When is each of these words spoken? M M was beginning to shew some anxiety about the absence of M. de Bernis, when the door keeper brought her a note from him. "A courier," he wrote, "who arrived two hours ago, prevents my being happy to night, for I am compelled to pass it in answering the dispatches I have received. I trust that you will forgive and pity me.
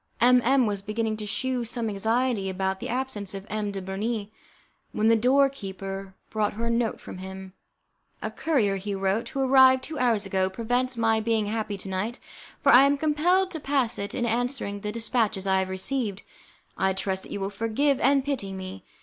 M 0.19 0.41
M 0.43 0.65
was 0.65 0.81
beginning 0.81 1.15
to 1.17 1.27
shew 1.27 1.63
some 1.63 1.87
anxiety 1.87 2.49
about 2.49 2.79
the 2.79 2.89
absence 2.89 3.35
of 3.35 3.45
M. 3.51 3.69
de 3.69 3.83
Bernis, 3.83 4.29
when 4.93 5.09
the 5.09 5.15
door 5.15 5.47
keeper 5.47 6.15
brought 6.31 6.53
her 6.53 6.65
a 6.65 6.69
note 6.71 6.99
from 6.99 7.19
him. 7.19 7.53
"A 8.19 8.31
courier," 8.31 8.77
he 8.77 8.95
wrote, 8.95 9.29
"who 9.29 9.41
arrived 9.41 9.83
two 9.83 9.99
hours 9.99 10.25
ago, 10.25 10.49
prevents 10.49 10.97
my 10.97 11.19
being 11.19 11.45
happy 11.45 11.77
to 11.77 11.87
night, 11.87 12.17
for 12.63 12.71
I 12.71 12.85
am 12.85 12.97
compelled 12.97 13.51
to 13.51 13.59
pass 13.59 13.99
it 13.99 14.15
in 14.15 14.25
answering 14.25 14.79
the 14.79 14.91
dispatches 14.91 15.45
I 15.45 15.59
have 15.59 15.69
received. 15.69 16.23
I 16.79 16.93
trust 16.93 17.21
that 17.21 17.31
you 17.31 17.39
will 17.39 17.51
forgive 17.51 17.99
and 17.99 18.25
pity 18.25 18.53
me. 18.53 18.83